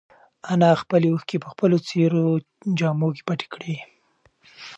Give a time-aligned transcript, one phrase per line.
[0.51, 2.25] انا خپلې اوښکې په خپلو څېرو
[2.79, 3.75] جامو کې پټې کړې.